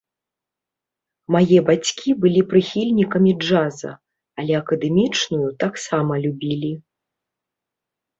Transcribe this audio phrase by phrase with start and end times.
[1.33, 3.91] Мае бацькі былі прыхільнікамі джаза,
[4.45, 6.73] але акадэмічную таксама любілі.